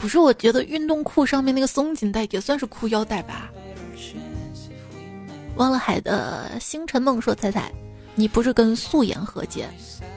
[0.00, 3.50] 不是，我觉得运动裤上面那个松紧带也算是裤腰带吧。
[5.56, 7.72] 忘了海的星辰梦说：“彩彩，
[8.14, 9.68] 你不是跟素颜和解，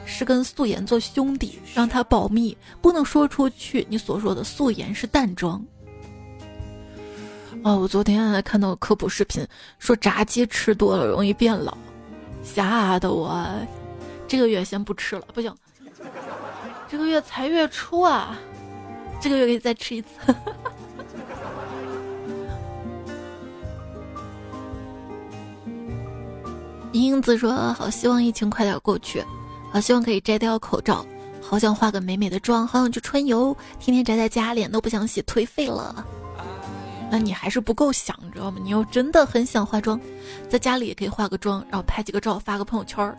[0.06, 3.88] 是跟素颜做兄弟，让他保密，不能说出去。
[3.90, 5.66] 你所说的素颜是淡妆。
[7.64, 9.46] 哦，我昨天还看到科普视频，
[9.80, 11.78] 说炸鸡吃多了容易变老，
[12.44, 13.50] 吓得我
[14.28, 15.54] 这个月先不吃了，不行，
[16.90, 18.38] 这个月才月初啊，
[19.20, 20.10] 这个月可以再吃一次。
[26.92, 29.24] 英子说：“好希望疫情快点过去，
[29.72, 31.06] 好希望可以摘掉口罩，
[31.42, 36.04] 好想化个美美的妆，好想去春游，天天宅在家，脸都不想洗，颓废了。
[37.12, 38.60] 那你还是不够想，知道吗？
[38.64, 40.00] 你又真的很想化妆，
[40.50, 43.16] 在家里也可以化个妆，然后拍几个照发个朋友圈。”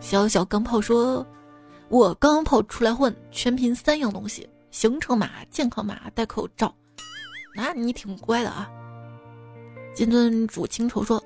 [0.00, 1.26] 小小钢炮说
[1.92, 6.74] ：“我刚跑出来混，全凭三样东西：行程码、健康码、戴口罩。
[7.54, 8.66] 那你挺乖的啊。”
[9.94, 11.22] 金尊主清愁说。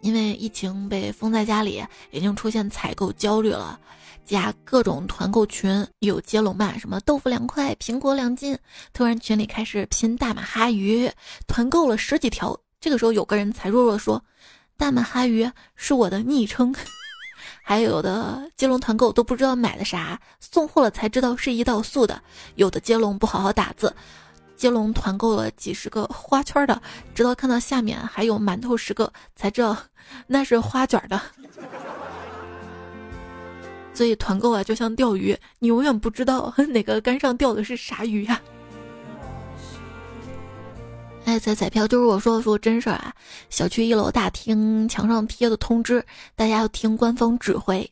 [0.00, 3.78] 因为疫情被封在家里，已经出现采购焦虑了，
[4.24, 6.76] 加各种团购群，有接龙嘛？
[6.78, 8.58] 什么豆腐两块，苹果两斤。
[8.94, 11.08] 突然群里开始拼大马哈鱼，
[11.46, 12.58] 团购了十几条。
[12.80, 14.24] 这个时候有个人才弱弱说
[14.78, 16.74] ：“大马哈鱼是我的昵称。”
[17.70, 22.20] 还有的接龙团购都不知道买的啥，送货了才知道是胰岛素的。
[22.56, 23.94] 有的接龙不好好打字。
[24.56, 26.82] 接龙团购了几十个花圈的，
[27.14, 29.76] 直到看到下面还有馒头十个，才知道
[30.26, 31.20] 那是花卷的。
[33.94, 38.42] 所以团购啊，就像钓鱼，你永远不知道 哪个杆上钓的是啥鱼呀。
[41.30, 43.14] 爱彩彩票就是我说的说真事儿啊！
[43.50, 47.90] 小区一楼大厅墙上贴的通知，大家要听官方指挥，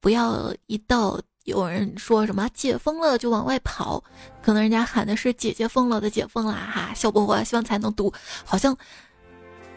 [0.00, 1.20] 不要一到。
[1.44, 4.04] 有人说什么解封了就往外跑，
[4.42, 8.12] 可能人家喊的是姐姐疯了的解封啦哈，笑不活，希望才能读。
[8.44, 8.76] 好像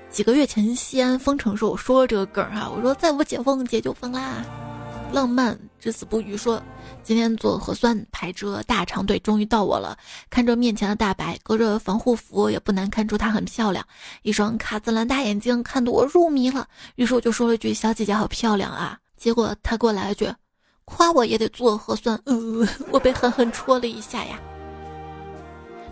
[0.10, 4.44] 几个月前西安封城时我说了这个梗哈，我说再不解封姐就疯啦。
[5.12, 6.62] 浪漫至死不渝说，
[7.04, 9.98] 今天做核酸排着大长队，终于到我了。
[10.30, 13.86] 看着面前的大白，隔着防护服也不难看出她很漂亮，
[14.22, 16.68] 一双卡姿兰大眼睛看得我入迷了。
[16.96, 20.32] 于是我就说了句小姐姐好漂亮啊，结果他给我来了句。
[20.86, 24.40] 夸我也得做核酸，呃，我被狠狠戳了一下呀。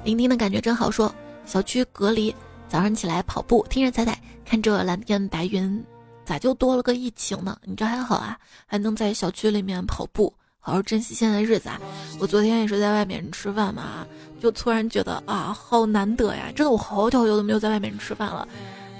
[0.03, 1.13] 聆听的感觉真好，说
[1.45, 2.33] 小区隔离，
[2.67, 5.83] 早上起来跑步，听着彩彩，看着蓝天白云，
[6.29, 7.57] 咋就多了个疫情呢？
[7.65, 8.37] 你这还好啊，
[8.67, 11.81] 还能在小区里面跑步，好好珍惜现在日子啊。
[12.19, 14.05] 我昨天也是在外面吃饭嘛，
[14.39, 18.47] 就突然觉得啊，好难得呀，真的我好久好久都没有在外面吃饭了，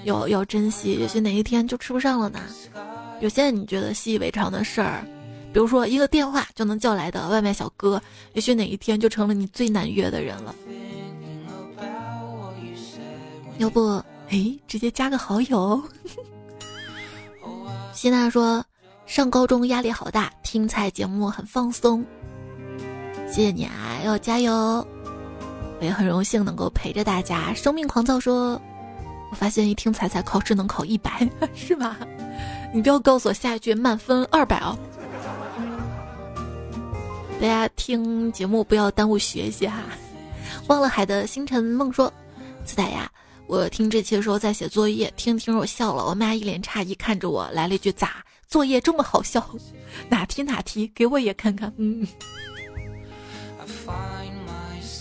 [0.02, 2.40] 要要珍惜，也许哪一天就吃不上了呢。
[3.20, 5.06] 有些你觉得习以为常的事儿。
[5.52, 10.52] 比如说一个电话就能叫来的外卖小哥，也许哪一天就成了你最难约的人了。
[13.58, 15.80] 要不，哎，直接加个好友。
[17.92, 18.64] 希娜说，
[19.04, 22.04] 上高中压力好大，听菜节目很放松。
[23.26, 24.86] 谢谢你啊，要加油！
[25.80, 27.52] 我也很荣幸能够陪着大家。
[27.52, 28.60] 生命狂躁说，
[29.30, 31.96] 我发现一听彩彩考试能考一百， 是吗？
[32.72, 34.78] 你不要告诉我下一句满分二百哦。
[37.40, 39.82] 大家听节目不要耽误学习哈。
[40.68, 42.12] 忘了海的星辰梦说
[42.64, 43.10] ：“子仔呀，
[43.50, 46.06] 我听这期的时候在写作业，听听我笑了。
[46.06, 49.44] 我妈一脸诧异看着我，来了一句：咋作业这么好笑？
[50.08, 51.72] 哪题哪题，给我也看看。
[51.76, 52.06] 嗯，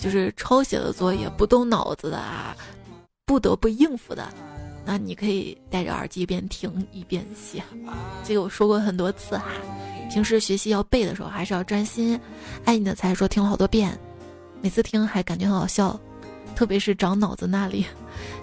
[0.01, 2.57] 就是抄写的作业，不动脑子的啊，
[3.23, 4.27] 不得不应付的。
[4.83, 7.63] 那你可以戴着耳机一边听一边写。
[8.25, 9.45] 这个我说过很多次哈。”
[10.11, 12.19] 平时学习要背的时候，还是要专心。
[12.65, 13.95] 爱你的才说听了好多遍，
[14.59, 15.99] 每次听还感觉很好笑，
[16.55, 17.85] 特别是长脑子那里，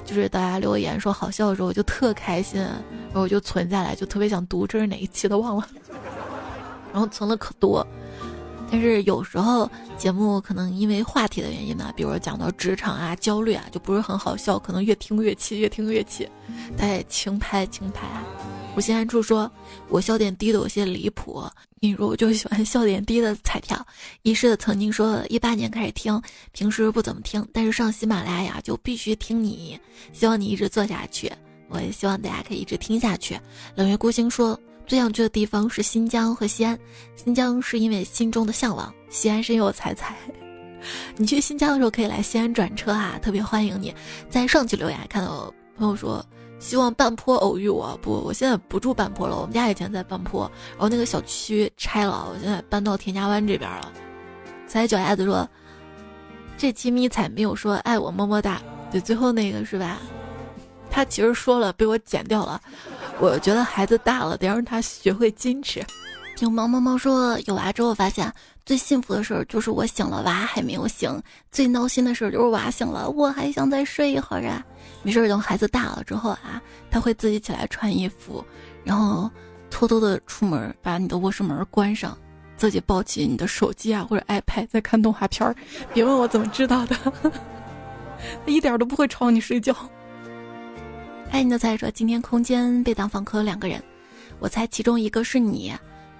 [0.04, 4.66] 就是大家留言说好笑的时候，我就特开心，然后我就存下来，就特别想读。
[4.66, 5.66] 这是哪一期的忘了，
[6.92, 7.86] 然后存了可多。
[8.70, 16.28] 但是有时候节目可能因为话题的原因呢，比如说讲到职场啊、焦虑啊，就不是很好笑，可能越听越气，越听越气。
[16.76, 18.24] 大家轻拍轻拍啊。
[18.76, 19.50] 我心安处说，
[19.88, 21.42] 我笑点低的有些离谱。
[21.80, 23.86] 你说我就喜欢笑点低的彩票。
[24.20, 26.20] 一是曾经说，一八年开始听，
[26.52, 29.80] 平时不怎么听，但是上喜马拉雅就必须听你。
[30.12, 31.32] 希望你一直做下去，
[31.70, 33.40] 我也希望大家可以一直听下去。
[33.74, 36.78] 冷月孤星说，最想去的地方是新疆和西安。
[37.14, 40.14] 新疆是因为心中的向往，西安是因为我彩彩。
[41.16, 43.94] 你去新疆的时候可以来西安转车啊，特别欢迎你。
[44.28, 46.22] 在上期留言看到朋友说。
[46.58, 49.36] 希望半坡偶遇我不，我现在不住半坡了。
[49.36, 53.92] 我们家以前在半坡，然后那个小区拆了，我现在搬到田家湾这边了。
[54.66, 55.48] 踩脚丫子说，
[56.56, 59.98] 这期迷彩没有说爱我么么哒，对，最后那个是吧？
[60.90, 62.60] 他其实说了，被我剪掉了。
[63.20, 65.84] 我觉得孩子大了得让他学会矜持。
[66.40, 68.30] 有猫猫猫说，有娃之后发现
[68.66, 71.18] 最幸福的事儿就是我醒了，娃还没有醒；
[71.50, 74.62] 最闹心的事儿就是娃醒了，我还想再睡一会儿啊。
[75.02, 76.60] 没事，等孩子大了之后啊，
[76.90, 78.44] 他会自己起来穿衣服，
[78.84, 79.30] 然后
[79.70, 82.16] 偷偷的出门，把你的卧室门关上，
[82.58, 85.56] 自己抱起你的手机啊或者 iPad 在看动画片儿。
[85.94, 86.94] 别问我怎么知道的，
[88.44, 89.74] 他一点都不会吵你睡觉。
[91.30, 93.82] 爱你的菜说，今天空间被当访客两个人，
[94.38, 95.72] 我猜其中一个是你。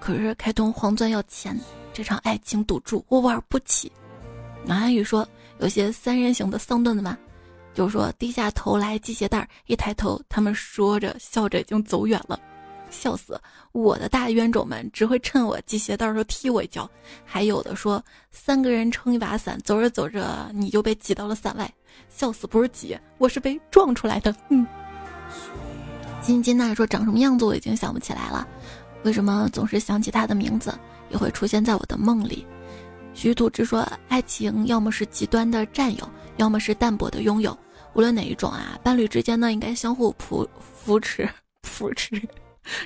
[0.06, 1.58] 可是开通黄钻要钱，
[1.92, 3.90] 这场爱情赌注我玩不起。
[4.64, 5.26] 马安宇说
[5.58, 7.18] ：“有些三人行的丧段子吗？
[7.74, 12.38] 就是说低下头来系鞋带儿一抬头，他们说着笑着已经走远了，
[12.88, 13.36] 笑死！
[13.72, 16.88] 我的大冤种们只会趁我系鞋带儿时候踢我一脚。
[17.24, 18.00] 还有的说
[18.30, 21.68] 三个人撑一把伞，走着走着你就被挤到了伞外，
[22.08, 22.46] 笑死！
[22.46, 24.32] 不是挤，我是被撞出来的。
[24.50, 24.64] 嗯。
[26.22, 28.46] 金金娜说长什么样子我已经想不起来了。”
[29.02, 30.72] 为什么总是想起他的名字，
[31.10, 32.46] 也会出现在我的梦里？
[33.14, 37.56] 徐土之说，爱情要么是极端的占有，要么是淡薄的拥有。
[37.94, 41.26] 无论哪一种啊，伴侣之间呢，应该相互扶扶持，
[41.62, 42.20] 扶持，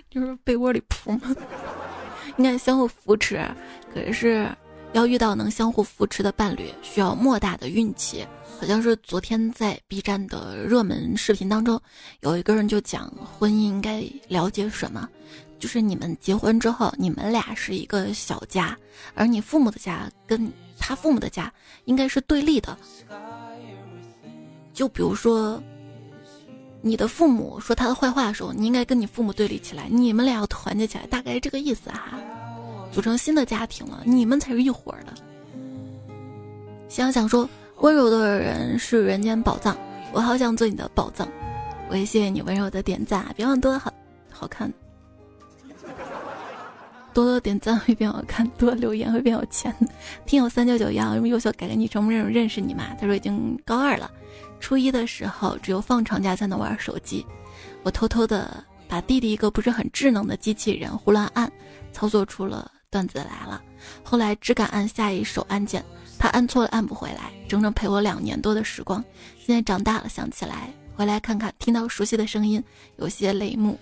[0.09, 1.35] 就是被窝里扑吗？
[2.39, 3.45] 应该相互扶持。
[3.93, 4.49] 可是
[4.93, 8.25] 要遇到能相互扶持的伴侣，需要莫大的运气。
[8.61, 11.81] 好像是昨天在 B 站的热门视频当中，
[12.21, 15.09] 有一个人就讲婚姻应该了解什么。
[15.61, 18.77] 就是你们结婚之后，你们俩是一个小家，
[19.15, 21.53] 而你父母的家跟他父母的家
[21.85, 22.77] 应该是对立的。
[24.73, 25.63] 就比如说，
[26.81, 32.19] 你的父母说他的坏话的时候，你应该跟你父母对立起来，你们俩要团结起来，大概这个意思哈。
[32.91, 35.13] 组成新的家庭了，你们才是一伙的。
[36.89, 39.77] 想想说，温柔的人是人间宝藏，
[40.13, 41.29] 我好想做你的宝藏。
[41.91, 43.93] 我也谢谢你温柔的点赞，别忘多好
[44.31, 44.73] 好看。
[47.13, 49.75] 多多点赞会变好看，多留言会变有钱。
[50.27, 52.95] 听友三九九幺，这么优秀，改个昵称，没人认识你嘛？
[53.01, 54.11] 他说已经高二了，
[54.61, 57.25] 初一的时候只有放长假才能玩手机。
[57.83, 61.51] 我偷偷的把弟弟一个不是很智能的机器人胡乱按，
[61.93, 63.63] 操作出了段子来了。
[64.03, 65.85] 后来只敢按下一手按键，
[66.19, 69.03] 他按错了按不回来，整整陪我两年多的时光。
[69.39, 72.63] 现在长大了，想起来回来看看，听到熟悉的声音，
[72.97, 73.79] 有些泪目。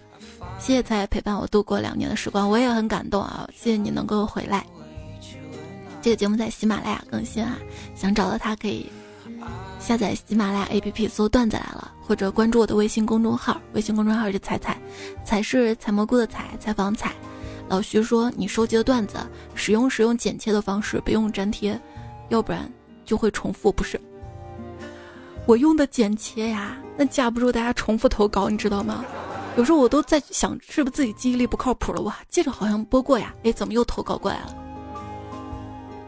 [0.59, 3.49] 谢谢才陪伴我度过两年的时光，我也很感动啊！
[3.55, 4.65] 谢谢你能够回来。
[6.01, 7.59] 这个节目在喜马拉雅更新啊，
[7.95, 8.87] 想找到它可以
[9.81, 14.77] 下载喜马拉雅 APP 搜段子来了，或者关注我的微信公众号，微信公众号是彩彩，
[15.25, 17.13] 彩是采蘑菇的采，采访彩。
[17.69, 19.19] 老徐说你收集的段子
[19.55, 21.79] 使用使用剪切的方式，不用粘贴，
[22.31, 22.71] 要不然
[23.05, 23.71] 就会重复。
[23.71, 24.01] 不是，
[25.47, 29.05] 我用的剪切呀，那架不住大家重复投稿，你知道吗？
[29.59, 32.01] 有时候我都在想，是不是自己记忆力不靠谱了？
[32.03, 34.57] 哇，记着好像播过呀，哎，怎么又投稿过来了？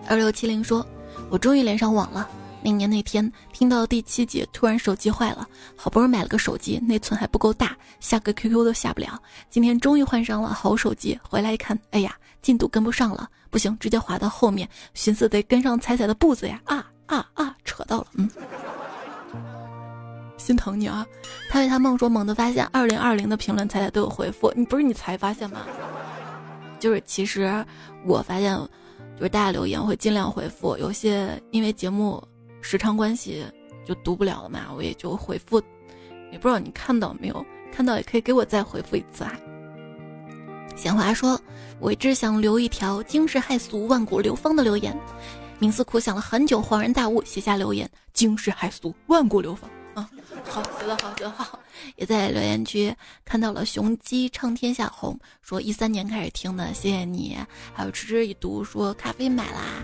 [0.07, 0.87] 二六七零说
[1.31, 2.31] ：“我终于连上网了。
[2.63, 5.45] 那年那天听到第七集，突然手机坏了，
[5.75, 9.21] 好不容易买了个手机，内存还不够大，下个 QQ 都下不了。
[9.49, 16.61] 今天终于换上了好手机，回来一看，哎呀，进度跟不上了，不行，直接滑到后面，寻思得跟上彩彩的步子呀！
[16.67, 18.31] 啊啊啊，扯到了，嗯。”
[20.41, 21.07] 心疼你啊！
[21.51, 25.61] 他为他梦说，猛地发现二零二零的评论彩彩都有回复，你不是你才发现吗？
[26.79, 27.65] 就是其实
[28.07, 28.57] 我发现，
[29.17, 32.23] 就是大家留言会尽量回复，有些因为节目
[32.63, 33.45] 时长关系
[33.87, 35.63] 就读不了了嘛，我也就回复。
[36.33, 37.45] 也不知道你看到没有？
[37.71, 39.39] 看到也可以给我再回复一次啊。
[40.75, 41.39] 闲话说，
[41.79, 44.99] 我只想留一条惊世骇俗、万古流芳的留言。
[45.61, 49.69] 冥思苦想了很久，恍然大悟，写下留言：惊世骇俗，万古流芳。
[49.95, 50.09] 啊，
[50.45, 51.59] 好，写的好，写的好，
[51.97, 57.37] 也在留言区看到了雄鸡唱天下红，说一三年开始听的，谢谢你。
[57.75, 59.83] 还有迟迟已读说咖啡买啦，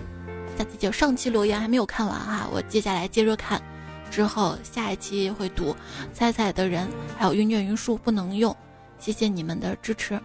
[0.57, 3.61] 下期就上期留言还没有看完哈，我接下来接着看，
[4.09, 5.75] 之后下一期会读。
[6.13, 6.87] 猜猜的人
[7.17, 8.55] 还有云卷云舒不能用，
[8.99, 10.17] 谢谢你们的支持，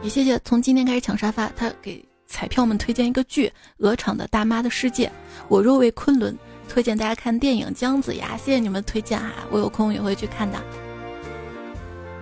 [0.00, 5.08] 也谢谢从今天开始抢沙发，他给彩票们推荐一个剧《鹅厂的大妈的世界》，
[5.48, 6.38] 我若为昆仑。
[6.72, 10.58] 推荐大家看电影《姜子牙》，谢谢你们推荐哈，我有空也会去看的。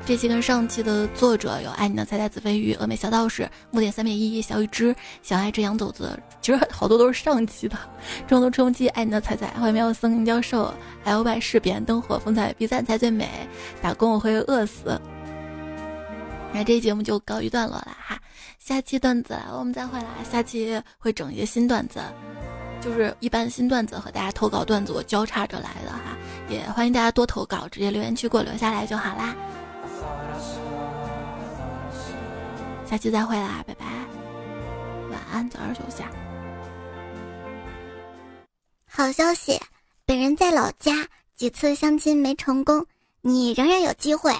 [0.04, 4.92] 这期跟上期的作者有爱你的彩彩子飞鱼、峨眉小道士、木点三面一、小雨之、
[5.22, 7.78] 小爱之羊肘子，其实好多都是上期的。
[8.26, 10.74] 中途冲击爱你的彩彩、欢迎森教授、
[11.04, 13.28] L Y 事变、灯火风采比赛才最美、
[13.80, 15.00] 打工我会饿死。
[16.52, 18.18] 那这期节目就告一段落了哈，
[18.58, 22.00] 下期段子我们再回来，下期会整一些新段子。
[22.80, 26.16] 就是一般新段子和大家投稿段子我交叉着来的哈，
[26.48, 29.34] 也欢迎大家多投稿，直接留言区给我留下来就好啦。
[32.86, 33.84] 下期再会啦，拜拜，
[35.10, 36.02] 晚安，早点休息。
[38.86, 39.60] 好消息，
[40.04, 41.06] 本人在老家
[41.36, 42.86] 几次相亲没成功，
[43.20, 44.34] 你仍然有机会。